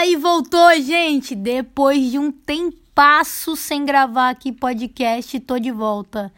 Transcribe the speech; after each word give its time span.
aí, 0.00 0.16
voltou, 0.16 0.74
gente! 0.80 1.34
Depois 1.34 2.10
de 2.10 2.18
um 2.18 2.32
tempasso 2.32 3.54
sem 3.54 3.84
gravar 3.84 4.30
aqui 4.30 4.50
podcast, 4.50 5.38
tô 5.40 5.58
de 5.58 5.70
volta. 5.70 6.32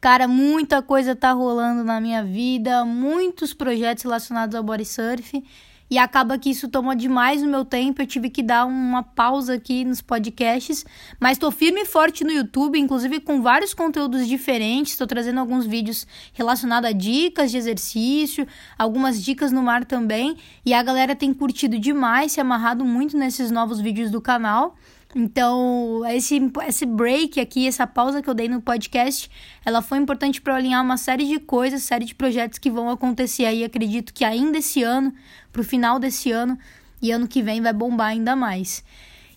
Cara, 0.00 0.26
muita 0.26 0.80
coisa 0.80 1.14
tá 1.14 1.30
rolando 1.32 1.84
na 1.84 2.00
minha 2.00 2.24
vida, 2.24 2.86
muitos 2.86 3.52
projetos 3.52 4.04
relacionados 4.04 4.54
ao 4.54 4.62
body 4.62 4.86
surf 4.86 5.44
e 5.92 5.98
acaba 5.98 6.38
que 6.38 6.48
isso 6.48 6.70
toma 6.70 6.96
demais 6.96 7.42
o 7.42 7.46
meu 7.46 7.66
tempo. 7.66 8.00
Eu 8.00 8.06
tive 8.06 8.30
que 8.30 8.42
dar 8.42 8.64
uma 8.64 9.02
pausa 9.02 9.56
aqui 9.56 9.84
nos 9.84 10.00
podcasts, 10.00 10.86
mas 11.20 11.32
estou 11.32 11.50
firme 11.50 11.82
e 11.82 11.84
forte 11.84 12.24
no 12.24 12.32
YouTube, 12.32 12.78
inclusive 12.78 13.20
com 13.20 13.42
vários 13.42 13.74
conteúdos 13.74 14.26
diferentes. 14.26 14.92
Estou 14.92 15.06
trazendo 15.06 15.38
alguns 15.38 15.66
vídeos 15.66 16.06
relacionados 16.32 16.88
a 16.88 16.92
dicas 16.94 17.50
de 17.50 17.58
exercício, 17.58 18.48
algumas 18.78 19.22
dicas 19.22 19.52
no 19.52 19.62
mar 19.62 19.84
também, 19.84 20.38
e 20.64 20.72
a 20.72 20.82
galera 20.82 21.14
tem 21.14 21.34
curtido 21.34 21.78
demais, 21.78 22.32
se 22.32 22.40
amarrado 22.40 22.86
muito 22.86 23.18
nesses 23.18 23.50
novos 23.50 23.78
vídeos 23.78 24.10
do 24.10 24.18
canal. 24.18 24.74
Então, 25.14 26.02
esse, 26.08 26.40
esse 26.66 26.86
break 26.86 27.38
aqui, 27.38 27.66
essa 27.66 27.86
pausa 27.86 28.22
que 28.22 28.30
eu 28.30 28.34
dei 28.34 28.48
no 28.48 28.62
podcast, 28.62 29.30
ela 29.64 29.82
foi 29.82 29.98
importante 29.98 30.40
para 30.40 30.56
alinhar 30.56 30.82
uma 30.82 30.96
série 30.96 31.26
de 31.26 31.38
coisas, 31.38 31.82
série 31.82 32.06
de 32.06 32.14
projetos 32.14 32.58
que 32.58 32.70
vão 32.70 32.88
acontecer 32.88 33.44
aí, 33.44 33.62
acredito 33.62 34.14
que 34.14 34.24
ainda 34.24 34.58
esse 34.58 34.82
ano, 34.82 35.12
pro 35.52 35.62
final 35.62 35.98
desse 35.98 36.32
ano, 36.32 36.58
e 37.00 37.10
ano 37.10 37.28
que 37.28 37.42
vem 37.42 37.60
vai 37.60 37.72
bombar 37.72 38.08
ainda 38.08 38.34
mais. 38.34 38.82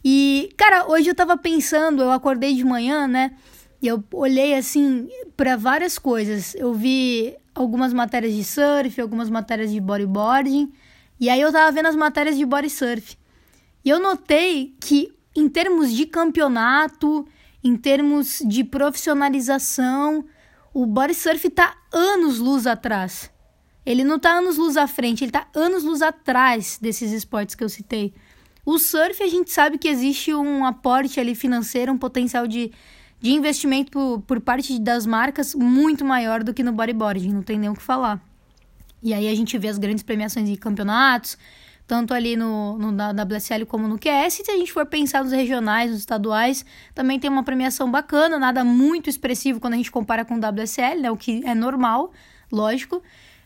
E, 0.03 0.49
cara, 0.55 0.87
hoje 0.87 1.09
eu 1.09 1.15
tava 1.15 1.35
pensando, 1.35 2.03
eu 2.03 2.11
acordei 2.11 2.53
de 2.53 2.63
manhã, 2.63 3.07
né? 3.07 3.31
E 3.81 3.87
eu 3.87 4.03
olhei 4.13 4.55
assim 4.55 5.09
para 5.35 5.57
várias 5.57 5.97
coisas. 5.97 6.55
Eu 6.55 6.73
vi 6.73 7.35
algumas 7.53 7.91
matérias 7.91 8.33
de 8.33 8.43
surf, 8.43 9.01
algumas 9.01 9.29
matérias 9.29 9.71
de 9.71 9.79
bodyboarding, 9.81 10.71
e 11.19 11.29
aí 11.29 11.41
eu 11.41 11.51
tava 11.51 11.71
vendo 11.71 11.87
as 11.87 11.95
matérias 11.95 12.37
de 12.37 12.45
body 12.45 12.69
surf. 12.69 13.17
E 13.83 13.89
eu 13.89 13.99
notei 13.99 14.75
que 14.79 15.14
em 15.35 15.49
termos 15.49 15.91
de 15.91 16.05
campeonato, 16.05 17.27
em 17.63 17.75
termos 17.75 18.41
de 18.45 18.63
profissionalização, 18.63 20.25
o 20.73 20.85
body 20.85 21.13
surf 21.13 21.47
está 21.47 21.75
anos 21.91 22.39
luz 22.39 22.67
atrás. 22.67 23.31
Ele 23.85 24.03
não 24.03 24.15
está 24.15 24.31
anos 24.31 24.57
luz 24.57 24.77
à 24.77 24.87
frente, 24.87 25.23
ele 25.23 25.29
está 25.29 25.47
anos 25.53 25.83
luz 25.83 26.01
atrás 26.01 26.79
desses 26.81 27.11
esportes 27.11 27.55
que 27.55 27.63
eu 27.63 27.69
citei. 27.69 28.13
O 28.65 28.79
surf, 28.79 29.21
a 29.21 29.27
gente 29.27 29.51
sabe 29.51 29.77
que 29.77 29.87
existe 29.87 30.33
um 30.33 30.65
aporte 30.65 31.19
ali 31.19 31.35
financeiro, 31.35 31.91
um 31.91 31.97
potencial 31.97 32.47
de, 32.47 32.71
de 33.21 33.31
investimento 33.31 33.91
por, 33.91 34.21
por 34.21 34.41
parte 34.41 34.79
das 34.79 35.05
marcas 35.05 35.53
muito 35.53 36.03
maior 36.03 36.43
do 36.43 36.53
que 36.53 36.63
no 36.63 36.71
bodyboarding, 36.71 37.31
não 37.31 37.43
tem 37.43 37.59
nem 37.59 37.69
o 37.69 37.75
que 37.75 37.81
falar. 37.81 38.19
E 39.03 39.13
aí 39.13 39.27
a 39.27 39.35
gente 39.35 39.55
vê 39.57 39.67
as 39.67 39.77
grandes 39.77 40.03
premiações 40.03 40.49
em 40.49 40.55
campeonatos, 40.55 41.37
tanto 41.87 42.13
ali 42.13 42.35
no, 42.35 42.77
no 42.77 42.91
na 42.91 43.11
WSL 43.11 43.65
como 43.65 43.87
no 43.87 43.97
QS. 43.97 44.41
Se 44.43 44.51
a 44.51 44.57
gente 44.57 44.71
for 44.71 44.85
pensar 44.85 45.23
nos 45.23 45.33
regionais, 45.33 45.91
nos 45.91 45.99
estaduais, 45.99 46.65
também 46.93 47.19
tem 47.19 47.29
uma 47.29 47.43
premiação 47.43 47.89
bacana, 47.89 48.39
nada 48.39 48.63
muito 48.63 49.09
expressivo 49.09 49.59
quando 49.59 49.73
a 49.73 49.77
gente 49.77 49.91
compara 49.91 50.25
com 50.25 50.35
o 50.35 50.39
WSL, 50.39 51.01
né, 51.01 51.11
o 51.11 51.17
que 51.17 51.45
é 51.45 51.53
normal, 51.53 52.11
lógico. 52.51 53.01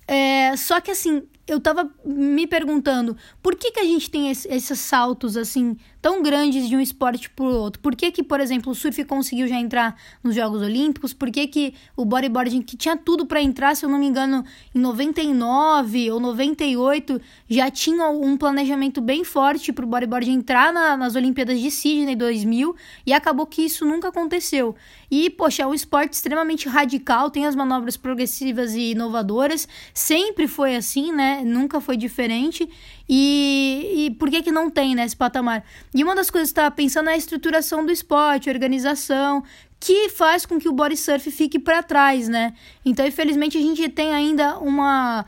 É, 0.08 0.56
só 0.58 0.82
que 0.82 0.92
assim, 0.92 1.24
eu 1.50 1.60
tava 1.60 1.90
me 2.06 2.46
perguntando 2.46 3.18
por 3.42 3.56
que, 3.56 3.72
que 3.72 3.80
a 3.80 3.84
gente 3.84 4.10
tem 4.10 4.30
esse, 4.30 4.48
esses 4.48 4.80
saltos 4.80 5.36
assim 5.36 5.76
tão 6.02 6.24
grandes 6.24 6.68
de 6.68 6.76
um 6.76 6.80
esporte 6.80 7.30
para 7.30 7.46
o 7.46 7.54
outro. 7.54 7.82
Por 7.82 7.96
que, 7.96 8.12
que, 8.12 8.24
por 8.24 8.40
exemplo, 8.40 8.72
o 8.72 8.76
surf 8.76 9.04
conseguiu 9.04 9.48
já 9.48 9.56
entrar 9.56 9.98
nos 10.24 10.36
Jogos 10.36 10.62
Olímpicos? 10.62 11.14
Por 11.14 11.30
que, 11.30 11.46
que 11.48 11.74
o 11.96 12.06
bodyboarding, 12.06 12.62
que 12.62 12.78
tinha 12.78 12.96
tudo 12.96 13.26
para 13.26 13.42
entrar, 13.42 13.76
se 13.76 13.86
eu 13.86 13.90
não 13.90 14.00
me 14.00 14.06
engano, 14.06 14.46
em 14.74 14.80
99 14.80 16.12
ou 16.12 16.20
98, 16.20 17.20
já 17.50 17.70
tinha 17.70 18.08
um 18.10 18.38
planejamento 18.38 19.02
bem 19.02 19.24
forte 19.24 19.74
para 19.74 19.84
o 19.84 19.88
bodyboarding 19.88 20.32
entrar 20.32 20.72
na, 20.72 20.96
nas 20.96 21.16
Olimpíadas 21.16 21.60
de 21.60 21.70
Sydney 21.70 22.16
2000 22.16 22.76
e 23.06 23.14
acabou 23.14 23.46
que 23.46 23.64
isso 23.64 23.86
nunca 23.86 24.08
aconteceu. 24.08 24.76
E, 25.12 25.30
poxa, 25.30 25.64
é 25.64 25.68
um 25.68 25.74
esporte 25.74 26.14
extremamente 26.14 26.70
radical, 26.70 27.30
tem 27.30 27.46
as 27.46 27.56
manobras 27.56 27.98
progressivas 27.98 28.74
e 28.74 28.92
inovadoras, 28.92 29.68
sempre 29.94 30.48
foi 30.48 30.76
assim, 30.76 31.12
né? 31.12 31.39
Nunca 31.44 31.82
foi 31.82 31.98
diferente. 31.98 32.70
E, 33.08 34.06
e 34.08 34.12
por 34.12 34.30
que, 34.30 34.44
que 34.44 34.52
não 34.52 34.70
tem 34.70 34.96
né, 34.96 35.06
patamar? 35.18 35.64
E 35.94 36.04
uma 36.04 36.16
das 36.16 36.30
coisas 36.30 36.50
que 36.50 36.60
estava 36.60 36.72
pensando 36.74 37.10
é 37.10 37.14
a 37.14 37.18
estruturação 37.18 37.86
do 37.86 37.92
esporte, 37.92 38.50
organização, 38.50 39.44
que 39.80 40.10
faz 40.10 40.46
com 40.46 40.60
que 40.60 40.68
o 40.68 40.74
body 40.74 40.98
surf 40.98 41.32
fique 41.32 41.58
para 41.58 41.82
trás, 41.82 42.28
né? 42.28 42.54
Então, 42.86 43.06
infelizmente, 43.06 43.58
a 43.58 43.62
gente 43.62 43.88
tem 43.90 44.14
ainda 44.14 44.58
uma 44.60 45.26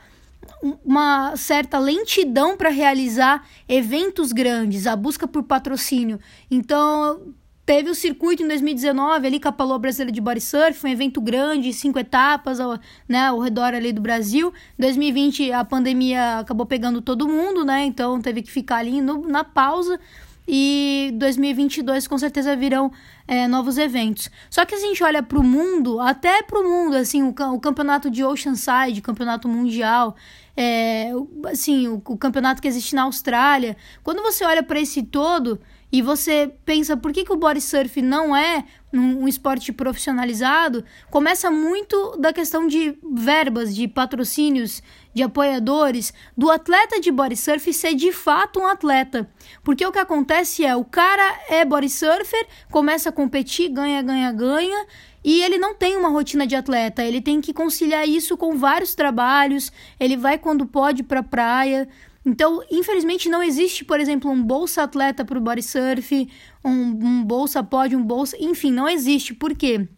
uma 0.84 1.36
certa 1.36 1.78
lentidão 1.78 2.56
para 2.56 2.68
realizar 2.68 3.46
eventos 3.68 4.32
grandes, 4.32 4.86
a 4.86 4.96
busca 4.96 5.26
por 5.26 5.42
patrocínio. 5.44 6.18
Então, 6.50 7.34
Teve 7.64 7.88
o 7.90 7.94
circuito 7.94 8.42
em 8.42 8.48
2019 8.48 9.24
ali, 9.24 9.38
Capalô 9.38 9.78
Brasileira 9.78 10.10
de 10.10 10.20
Body 10.20 10.40
Surf, 10.40 10.84
um 10.84 10.90
evento 10.90 11.20
grande, 11.20 11.72
cinco 11.72 11.96
etapas 11.96 12.58
ao, 12.58 12.76
né, 13.08 13.26
ao 13.26 13.38
redor 13.38 13.72
ali 13.72 13.92
do 13.92 14.00
Brasil. 14.00 14.52
2020 14.76 15.52
a 15.52 15.64
pandemia 15.64 16.40
acabou 16.40 16.66
pegando 16.66 17.00
todo 17.00 17.28
mundo, 17.28 17.64
né? 17.64 17.84
Então 17.84 18.20
teve 18.20 18.42
que 18.42 18.50
ficar 18.50 18.78
ali 18.78 19.00
no, 19.00 19.28
na 19.28 19.44
pausa. 19.44 20.00
E 20.46 21.14
2022 21.14 22.08
com 22.08 22.18
certeza 22.18 22.56
virão 22.56 22.90
é, 23.28 23.46
novos 23.46 23.78
eventos. 23.78 24.28
Só 24.50 24.64
que 24.64 24.74
a 24.74 24.78
gente 24.78 25.02
olha 25.04 25.22
para 25.22 25.38
o 25.38 25.44
mundo, 25.44 26.00
até 26.00 26.42
para 26.42 26.58
o 26.58 26.64
mundo, 26.64 26.96
assim, 26.96 27.22
o, 27.22 27.28
o 27.28 27.60
campeonato 27.60 28.10
de 28.10 28.24
Oceanside, 28.24 29.00
campeonato 29.00 29.48
mundial, 29.48 30.16
é, 30.56 31.12
assim, 31.46 31.86
o, 31.86 32.02
o 32.04 32.18
campeonato 32.18 32.60
que 32.60 32.66
existe 32.66 32.96
na 32.96 33.02
Austrália. 33.02 33.76
Quando 34.02 34.20
você 34.20 34.44
olha 34.44 34.64
para 34.64 34.80
esse 34.80 35.04
todo, 35.04 35.60
e 35.92 36.00
você 36.00 36.50
pensa 36.64 36.96
por 36.96 37.12
que, 37.12 37.22
que 37.22 37.32
o 37.32 37.36
body 37.36 37.60
surf 37.60 38.00
não 38.00 38.34
é 38.34 38.64
um, 38.90 39.24
um, 39.24 39.28
esporte 39.28 39.70
profissionalizado, 39.74 40.82
começa 41.10 41.50
muito 41.50 42.16
da 42.16 42.32
questão 42.32 42.66
de 42.66 42.98
verbas, 43.12 43.74
de 43.74 43.86
patrocínios, 43.86 44.82
de 45.12 45.22
apoiadores, 45.22 46.14
do 46.34 46.50
atleta 46.50 46.98
de 46.98 47.10
body 47.10 47.36
surf 47.36 47.70
ser 47.74 47.94
de 47.94 48.10
fato 48.10 48.58
um 48.58 48.66
atleta. 48.66 49.28
Porque 49.62 49.84
o 49.84 49.92
que 49.92 49.98
acontece 49.98 50.64
é, 50.64 50.74
o 50.74 50.84
cara 50.84 51.40
é 51.50 51.62
body 51.62 51.90
surfer, 51.90 52.46
começa 52.70 53.10
a 53.10 53.12
competir, 53.12 53.68
ganha, 53.68 54.00
ganha, 54.00 54.32
ganha, 54.32 54.86
e 55.22 55.42
ele 55.42 55.58
não 55.58 55.74
tem 55.74 55.96
uma 55.96 56.08
rotina 56.08 56.46
de 56.46 56.56
atleta, 56.56 57.04
ele 57.04 57.20
tem 57.20 57.40
que 57.40 57.52
conciliar 57.52 58.08
isso 58.08 58.36
com 58.36 58.56
vários 58.56 58.94
trabalhos, 58.94 59.70
ele 60.00 60.16
vai 60.16 60.38
quando 60.38 60.64
pode 60.64 61.02
para 61.02 61.22
praia, 61.22 61.86
então, 62.24 62.62
infelizmente, 62.70 63.28
não 63.28 63.42
existe, 63.42 63.84
por 63.84 63.98
exemplo, 63.98 64.30
um 64.30 64.42
bolsa 64.42 64.82
atleta 64.82 65.24
para 65.24 65.38
o 65.38 65.40
body 65.40 65.62
surf, 65.62 66.28
um, 66.64 66.70
um 66.70 67.24
bolsa 67.24 67.62
pode, 67.64 67.96
um 67.96 68.02
bolsa. 68.02 68.36
Enfim, 68.38 68.72
não 68.72 68.88
existe. 68.88 69.34
Por 69.34 69.54
quê? 69.56 69.88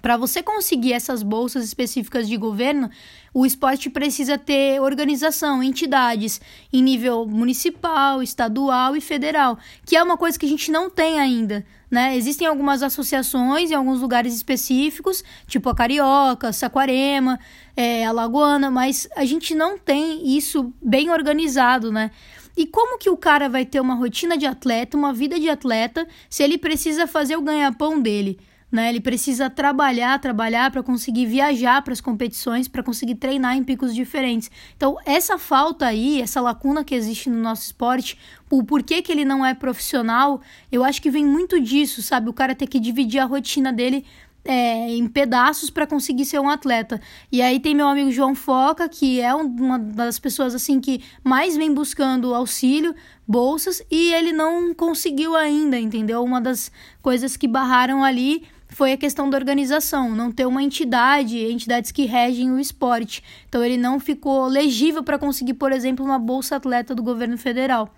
Para 0.00 0.16
você 0.16 0.42
conseguir 0.42 0.92
essas 0.92 1.22
bolsas 1.22 1.64
específicas 1.64 2.28
de 2.28 2.36
governo, 2.36 2.88
o 3.34 3.44
esporte 3.44 3.90
precisa 3.90 4.38
ter 4.38 4.80
organização, 4.80 5.62
entidades 5.62 6.40
em 6.72 6.82
nível 6.82 7.26
municipal, 7.26 8.22
estadual 8.22 8.96
e 8.96 9.00
federal, 9.00 9.58
que 9.84 9.96
é 9.96 10.02
uma 10.02 10.16
coisa 10.16 10.38
que 10.38 10.46
a 10.46 10.48
gente 10.48 10.70
não 10.70 10.88
tem 10.88 11.18
ainda. 11.18 11.64
Né? 11.90 12.16
Existem 12.16 12.46
algumas 12.46 12.82
associações 12.82 13.70
em 13.70 13.74
alguns 13.74 14.00
lugares 14.00 14.34
específicos, 14.34 15.24
tipo 15.46 15.68
a 15.68 15.74
Carioca, 15.74 16.52
Saquarema, 16.52 17.38
é, 17.76 18.04
a 18.04 18.12
Lagoana, 18.12 18.70
mas 18.70 19.08
a 19.16 19.24
gente 19.24 19.54
não 19.54 19.78
tem 19.78 20.36
isso 20.36 20.72
bem 20.82 21.10
organizado, 21.10 21.90
né? 21.90 22.10
E 22.56 22.66
como 22.66 22.98
que 22.98 23.08
o 23.08 23.16
cara 23.16 23.48
vai 23.48 23.64
ter 23.64 23.80
uma 23.80 23.94
rotina 23.94 24.36
de 24.36 24.44
atleta, 24.44 24.96
uma 24.96 25.12
vida 25.12 25.38
de 25.38 25.48
atleta, 25.48 26.06
se 26.28 26.42
ele 26.42 26.58
precisa 26.58 27.06
fazer 27.06 27.36
o 27.36 27.40
ganha-pão 27.40 28.02
dele? 28.02 28.38
Né? 28.70 28.90
Ele 28.90 29.00
precisa 29.00 29.48
trabalhar, 29.48 30.18
trabalhar 30.20 30.70
para 30.70 30.82
conseguir 30.82 31.24
viajar 31.26 31.80
para 31.82 31.92
as 31.92 32.00
competições, 32.00 32.68
para 32.68 32.82
conseguir 32.82 33.14
treinar 33.14 33.56
em 33.56 33.64
picos 33.64 33.94
diferentes. 33.94 34.50
Então, 34.76 34.96
essa 35.06 35.38
falta 35.38 35.86
aí, 35.86 36.20
essa 36.20 36.40
lacuna 36.40 36.84
que 36.84 36.94
existe 36.94 37.30
no 37.30 37.38
nosso 37.38 37.62
esporte, 37.62 38.18
o 38.50 38.62
porquê 38.62 39.00
que 39.00 39.10
ele 39.10 39.24
não 39.24 39.44
é 39.44 39.54
profissional, 39.54 40.42
eu 40.70 40.84
acho 40.84 41.00
que 41.00 41.10
vem 41.10 41.24
muito 41.24 41.58
disso, 41.60 42.02
sabe? 42.02 42.28
O 42.28 42.32
cara 42.32 42.54
ter 42.54 42.66
que 42.66 42.78
dividir 42.78 43.20
a 43.20 43.24
rotina 43.24 43.72
dele 43.72 44.04
é, 44.44 44.90
em 44.94 45.06
pedaços 45.06 45.68
para 45.68 45.86
conseguir 45.86 46.24
ser 46.24 46.38
um 46.38 46.48
atleta. 46.48 47.00
E 47.30 47.42
aí 47.42 47.60
tem 47.60 47.74
meu 47.74 47.86
amigo 47.86 48.10
João 48.10 48.34
Foca, 48.34 48.88
que 48.88 49.20
é 49.20 49.34
uma 49.34 49.78
das 49.78 50.18
pessoas 50.18 50.54
assim 50.54 50.80
que 50.80 51.02
mais 51.22 51.56
vem 51.56 51.72
buscando 51.72 52.34
auxílio, 52.34 52.94
bolsas, 53.26 53.82
e 53.90 54.12
ele 54.14 54.32
não 54.32 54.72
conseguiu 54.72 55.36
ainda, 55.36 55.78
entendeu? 55.78 56.24
Uma 56.24 56.40
das 56.40 56.72
coisas 57.02 57.36
que 57.36 57.46
barraram 57.46 58.02
ali 58.02 58.42
foi 58.68 58.92
a 58.92 58.96
questão 58.96 59.28
da 59.28 59.36
organização, 59.36 60.14
não 60.14 60.30
ter 60.30 60.46
uma 60.46 60.62
entidade, 60.62 61.38
entidades 61.38 61.90
que 61.90 62.04
regem 62.04 62.52
o 62.52 62.60
esporte. 62.60 63.22
Então 63.48 63.64
ele 63.64 63.76
não 63.76 63.98
ficou 63.98 64.46
legível 64.46 65.02
para 65.02 65.18
conseguir, 65.18 65.54
por 65.54 65.72
exemplo, 65.72 66.04
uma 66.04 66.18
bolsa 66.18 66.56
atleta 66.56 66.94
do 66.94 67.02
governo 67.02 67.38
federal. 67.38 67.92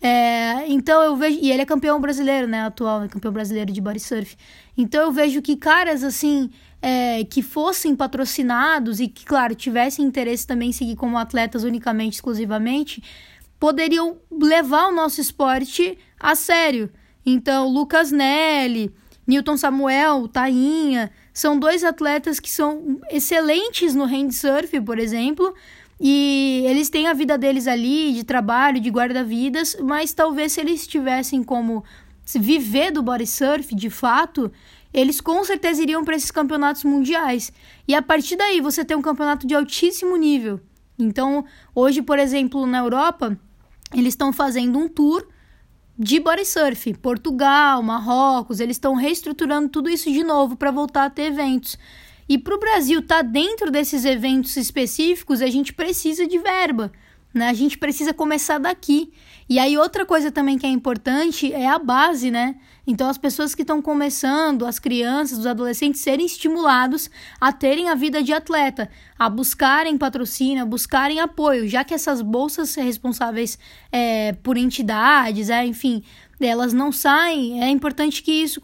É, 0.00 0.66
então 0.66 1.00
eu 1.02 1.14
vejo. 1.16 1.38
E 1.40 1.52
ele 1.52 1.62
é 1.62 1.64
campeão 1.64 2.00
brasileiro, 2.00 2.48
né? 2.48 2.62
Atual, 2.62 3.00
né, 3.00 3.08
campeão 3.08 3.32
brasileiro 3.32 3.72
de 3.72 3.80
body 3.80 4.00
surf. 4.00 4.36
Então 4.76 5.02
eu 5.02 5.12
vejo 5.12 5.40
que 5.40 5.56
caras 5.56 6.02
assim. 6.02 6.50
É, 6.84 7.22
que 7.22 7.42
fossem 7.42 7.94
patrocinados 7.94 8.98
e 8.98 9.06
que, 9.06 9.24
claro, 9.24 9.54
tivessem 9.54 10.04
interesse 10.04 10.44
também 10.44 10.70
em 10.70 10.72
seguir 10.72 10.96
como 10.96 11.16
atletas 11.16 11.62
unicamente, 11.62 12.16
exclusivamente, 12.16 13.00
poderiam 13.56 14.16
levar 14.28 14.88
o 14.88 14.92
nosso 14.92 15.20
esporte 15.20 15.96
a 16.18 16.34
sério. 16.34 16.90
Então, 17.24 17.68
Lucas 17.68 18.10
Nelly, 18.10 18.92
Newton 19.32 19.56
Samuel, 19.56 20.28
Tainha, 20.28 21.10
são 21.32 21.58
dois 21.58 21.82
atletas 21.82 22.38
que 22.38 22.50
são 22.50 23.00
excelentes 23.10 23.94
no 23.94 24.04
handsurf, 24.04 24.78
por 24.82 24.98
exemplo, 24.98 25.54
e 25.98 26.62
eles 26.66 26.90
têm 26.90 27.06
a 27.06 27.14
vida 27.14 27.38
deles 27.38 27.66
ali, 27.66 28.12
de 28.12 28.24
trabalho, 28.24 28.78
de 28.78 28.90
guarda-vidas, 28.90 29.74
mas 29.80 30.12
talvez 30.12 30.52
se 30.52 30.60
eles 30.60 30.86
tivessem 30.86 31.42
como 31.42 31.82
viver 32.34 32.90
do 32.90 33.02
body 33.02 33.26
surf 33.26 33.74
de 33.74 33.88
fato, 33.88 34.52
eles 34.92 35.18
com 35.18 35.42
certeza 35.44 35.82
iriam 35.82 36.04
para 36.04 36.14
esses 36.14 36.30
campeonatos 36.30 36.84
mundiais. 36.84 37.50
E 37.88 37.94
a 37.94 38.02
partir 38.02 38.36
daí 38.36 38.60
você 38.60 38.84
tem 38.84 38.96
um 38.96 39.02
campeonato 39.02 39.46
de 39.46 39.54
altíssimo 39.54 40.14
nível. 40.14 40.60
Então, 40.98 41.46
hoje, 41.74 42.02
por 42.02 42.18
exemplo, 42.18 42.66
na 42.66 42.80
Europa, 42.80 43.38
eles 43.94 44.12
estão 44.12 44.30
fazendo 44.30 44.78
um 44.78 44.88
tour 44.88 45.26
de 45.98 46.20
body 46.20 46.44
surf. 46.44 46.94
Portugal, 46.94 47.82
Marrocos, 47.82 48.60
eles 48.60 48.76
estão 48.76 48.94
reestruturando 48.94 49.68
tudo 49.68 49.90
isso 49.90 50.10
de 50.10 50.24
novo 50.24 50.56
para 50.56 50.70
voltar 50.70 51.04
a 51.04 51.10
ter 51.10 51.24
eventos. 51.24 51.78
E 52.28 52.38
para 52.38 52.54
o 52.54 52.58
Brasil 52.58 53.00
estar 53.00 53.16
tá 53.16 53.22
dentro 53.22 53.70
desses 53.70 54.04
eventos 54.04 54.56
específicos, 54.56 55.42
a 55.42 55.48
gente 55.48 55.72
precisa 55.72 56.26
de 56.26 56.38
verba. 56.38 56.92
Né? 57.34 57.48
A 57.48 57.54
gente 57.54 57.78
precisa 57.78 58.12
começar 58.12 58.58
daqui. 58.58 59.12
E 59.48 59.58
aí, 59.58 59.76
outra 59.76 60.06
coisa 60.06 60.30
também 60.30 60.58
que 60.58 60.66
é 60.66 60.70
importante 60.70 61.52
é 61.52 61.66
a 61.66 61.78
base, 61.78 62.30
né? 62.30 62.56
Então, 62.86 63.08
as 63.08 63.16
pessoas 63.16 63.54
que 63.54 63.62
estão 63.62 63.80
começando, 63.80 64.66
as 64.66 64.78
crianças, 64.78 65.38
os 65.38 65.46
adolescentes, 65.46 66.00
serem 66.00 66.26
estimulados 66.26 67.08
a 67.40 67.52
terem 67.52 67.88
a 67.88 67.94
vida 67.94 68.22
de 68.22 68.32
atleta, 68.32 68.90
a 69.16 69.28
buscarem 69.28 69.96
patrocínio, 69.96 70.62
a 70.62 70.66
buscarem 70.66 71.20
apoio, 71.20 71.68
já 71.68 71.84
que 71.84 71.94
essas 71.94 72.20
bolsas 72.20 72.74
responsáveis 72.74 73.58
é, 73.92 74.32
por 74.42 74.56
entidades, 74.56 75.48
é, 75.48 75.64
enfim, 75.64 76.02
elas 76.46 76.72
não 76.72 76.92
saem, 76.92 77.62
é 77.62 77.68
importante 77.68 78.22
que 78.22 78.32
isso, 78.32 78.60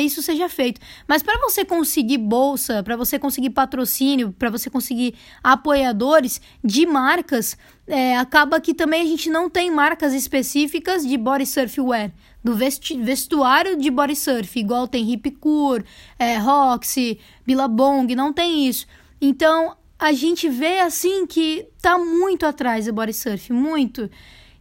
isso 0.00 0.22
seja 0.22 0.48
feito. 0.48 0.80
Mas 1.06 1.22
para 1.22 1.38
você 1.38 1.64
conseguir 1.64 2.18
bolsa, 2.18 2.82
para 2.82 2.96
você 2.96 3.18
conseguir 3.18 3.50
patrocínio, 3.50 4.32
para 4.38 4.50
você 4.50 4.68
conseguir 4.68 5.14
apoiadores 5.42 6.40
de 6.62 6.86
marcas, 6.86 7.56
é, 7.86 8.16
acaba 8.16 8.60
que 8.60 8.74
também 8.74 9.02
a 9.02 9.06
gente 9.06 9.28
não 9.28 9.50
tem 9.50 9.70
marcas 9.70 10.12
específicas 10.12 11.06
de 11.06 11.16
body 11.16 11.46
surf 11.46 11.80
wear, 11.80 12.12
do 12.42 12.54
vestuário 12.54 13.76
de 13.76 13.90
body 13.90 14.16
surf, 14.16 14.58
igual 14.58 14.88
tem 14.88 15.04
Ripcure, 15.04 15.84
é, 16.18 16.38
Roxy, 16.38 17.18
Billabong, 17.46 18.14
não 18.14 18.32
tem 18.32 18.66
isso. 18.66 18.86
Então 19.20 19.76
a 19.98 20.12
gente 20.12 20.48
vê 20.48 20.80
assim 20.80 21.26
que 21.26 21.66
tá 21.80 21.96
muito 21.96 22.44
atrás 22.44 22.86
do 22.86 22.92
body 22.92 23.12
surf, 23.12 23.52
muito. 23.52 24.10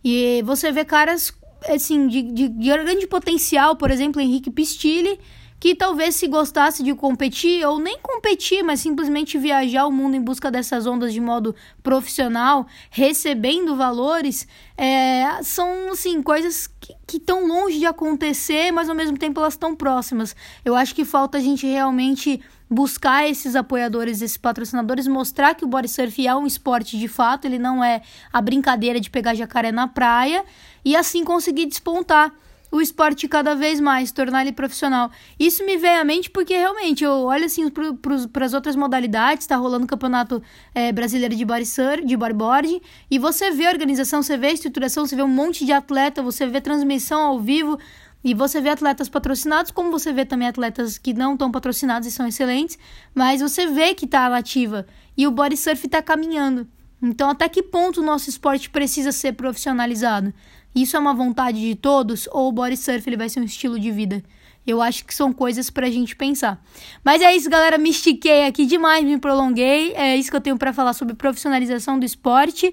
E 0.04 0.42
você 0.44 0.72
vê 0.72 0.86
caras 0.86 1.34
assim, 1.68 2.08
de, 2.08 2.22
de, 2.22 2.48
de 2.48 2.70
grande 2.70 3.08
potencial, 3.08 3.76
por 3.76 3.92
exemplo, 3.92 4.22
Henrique 4.22 4.52
Pistilli, 4.52 5.20
que 5.62 5.76
talvez 5.76 6.16
se 6.16 6.28
gostasse 6.28 6.82
de 6.82 6.92
competir, 6.96 7.64
ou 7.68 7.80
nem 7.80 8.00
competir, 8.02 8.64
mas 8.64 8.80
simplesmente 8.80 9.38
viajar 9.38 9.86
o 9.86 9.92
mundo 9.92 10.16
em 10.16 10.22
busca 10.22 10.50
dessas 10.50 10.88
ondas 10.88 11.14
de 11.14 11.22
modo 11.22 11.56
profissional, 11.84 12.66
recebendo 12.90 13.76
valores, 13.76 14.48
é, 14.76 15.44
são 15.44 15.92
assim, 15.92 16.20
coisas 16.24 16.68
que 17.06 17.18
estão 17.18 17.48
longe 17.48 17.78
de 17.78 17.86
acontecer, 17.86 18.72
mas 18.72 18.90
ao 18.90 18.96
mesmo 18.96 19.20
tempo 19.20 19.40
elas 19.40 19.54
estão 19.54 19.76
próximas. 19.76 20.36
Eu 20.66 20.76
acho 20.76 20.96
que 20.96 21.06
falta 21.06 21.38
a 21.38 21.42
gente 21.42 21.68
realmente 21.68 22.42
buscar 22.72 23.28
esses 23.28 23.54
apoiadores, 23.54 24.22
esses 24.22 24.38
patrocinadores, 24.38 25.06
mostrar 25.06 25.54
que 25.54 25.66
o 25.66 25.68
body 25.68 25.90
surf 25.90 26.26
é 26.26 26.34
um 26.34 26.48
esporte 26.48 26.98
de 26.98 27.10
fato, 27.10 27.44
ele 27.44 27.60
não 27.60 27.84
é 27.84 28.02
a 28.32 28.42
brincadeira 28.42 28.98
de 28.98 29.10
pegar 29.10 29.36
jacaré 29.36 29.74
na 29.74 29.90
praia 29.90 30.46
e 30.86 30.96
assim 30.96 31.26
conseguir 31.26 31.66
despontar 31.66 32.34
o 32.72 32.80
esporte 32.80 33.28
cada 33.28 33.54
vez 33.54 33.82
mais, 33.82 34.14
tornar 34.14 34.44
ele 34.44 34.54
profissional. 34.54 35.12
Isso 35.38 35.66
me 35.66 35.76
veio 35.76 36.00
à 36.00 36.06
mente 36.06 36.30
porque 36.30 36.54
realmente 36.54 37.04
eu 37.04 37.12
olho 37.12 37.44
assim 37.44 37.70
para 37.70 38.46
as 38.46 38.54
outras 38.54 38.78
modalidades, 38.78 39.44
está 39.44 39.58
rolando 39.58 39.84
o 39.84 39.88
campeonato 39.88 40.42
é, 40.74 40.94
brasileiro 40.94 41.36
de 41.36 41.44
body 41.44 41.66
surf, 41.66 42.06
de 42.06 42.16
bodyboard, 42.16 42.82
e 43.12 43.20
você 43.20 43.52
vê 43.52 43.66
a 43.68 43.72
organização, 43.72 44.24
você 44.24 44.38
vê 44.38 44.48
a 44.48 44.54
estruturação, 44.54 45.06
você 45.06 45.18
vê 45.18 45.22
um 45.24 45.28
monte 45.28 45.66
de 45.66 45.74
atleta, 45.74 46.24
você 46.24 46.48
vê 46.48 46.62
transmissão 46.62 47.22
ao 47.22 47.40
vivo, 47.42 47.78
e 48.24 48.34
você 48.34 48.62
vê 48.62 48.70
atletas 48.70 49.10
patrocinados, 49.10 49.72
como 49.72 49.92
você 49.92 50.14
vê 50.14 50.26
também 50.26 50.48
atletas 50.48 50.98
que 50.98 51.14
não 51.14 51.34
estão 51.34 51.52
patrocinados 51.52 52.08
e 52.08 52.12
são 52.12 52.28
excelentes, 52.28 52.78
mas 53.14 53.42
você 53.42 53.66
vê 53.68 53.96
que 53.96 54.06
está 54.06 54.30
nativa 54.30 54.86
e 55.18 55.26
o 55.26 55.32
body 55.32 55.58
surf 55.58 55.86
está 55.86 56.02
caminhando. 56.02 56.68
Então, 57.02 57.30
até 57.30 57.50
que 57.50 57.64
ponto 57.64 58.00
o 58.00 58.06
nosso 58.06 58.30
esporte 58.30 58.70
precisa 58.70 59.12
ser 59.12 59.34
profissionalizado? 59.34 60.32
Isso 60.74 60.96
é 60.96 61.00
uma 61.00 61.14
vontade 61.14 61.60
de 61.60 61.76
todos 61.76 62.30
ou 62.32 62.50
o 62.50 62.52
body 62.52 62.78
surf 62.78 63.10
ele 63.10 63.18
vai 63.18 63.28
ser 63.28 63.40
um 63.40 63.44
estilo 63.44 63.80
de 63.80 63.92
vida? 63.92 64.24
Eu 64.66 64.80
acho 64.80 65.04
que 65.06 65.14
são 65.14 65.34
coisas 65.34 65.72
para 65.72 65.88
a 65.88 65.90
gente 65.90 66.16
pensar. 66.16 66.64
Mas 67.04 67.22
é 67.24 67.36
isso, 67.36 67.50
galera. 67.50 67.80
Me 67.80 67.90
estiquei 67.90 68.46
aqui 68.46 68.68
demais, 68.68 69.04
me 69.04 69.18
prolonguei. 69.18 69.92
É 69.94 70.16
isso 70.16 70.30
que 70.30 70.36
eu 70.36 70.42
tenho 70.42 70.58
para 70.58 70.72
falar 70.72 70.94
sobre 70.94 71.16
profissionalização 71.16 71.98
do 71.98 72.06
esporte. 72.06 72.72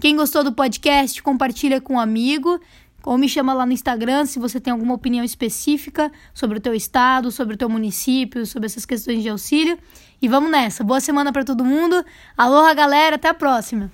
Quem 0.00 0.16
gostou 0.16 0.42
do 0.42 0.52
podcast, 0.52 1.22
compartilha 1.22 1.80
com 1.80 1.94
um 1.94 2.00
amigo. 2.00 2.60
Ou 3.08 3.16
me 3.16 3.26
chama 3.26 3.54
lá 3.54 3.64
no 3.64 3.72
Instagram 3.72 4.26
se 4.26 4.38
você 4.38 4.60
tem 4.60 4.70
alguma 4.70 4.92
opinião 4.92 5.24
específica 5.24 6.12
sobre 6.34 6.58
o 6.58 6.60
teu 6.60 6.74
estado, 6.74 7.30
sobre 7.30 7.54
o 7.54 7.56
teu 7.56 7.66
município, 7.66 8.44
sobre 8.44 8.66
essas 8.66 8.84
questões 8.84 9.22
de 9.22 9.30
auxílio. 9.30 9.78
E 10.20 10.28
vamos 10.28 10.50
nessa. 10.50 10.84
Boa 10.84 11.00
semana 11.00 11.32
para 11.32 11.42
todo 11.42 11.64
mundo. 11.64 12.04
Aloha, 12.36 12.74
galera. 12.74 13.16
Até 13.16 13.28
a 13.28 13.32
próxima. 13.32 13.90